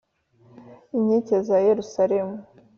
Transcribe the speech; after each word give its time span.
inkike 0.97 1.35
za 1.47 1.57
yerusalemu 1.65 2.37